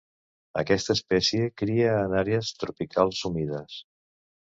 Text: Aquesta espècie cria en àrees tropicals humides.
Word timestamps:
Aquesta 0.61 0.95
espècie 0.99 1.51
cria 1.63 1.93
en 2.07 2.19
àrees 2.25 2.53
tropicals 2.65 3.25
humides. 3.33 3.81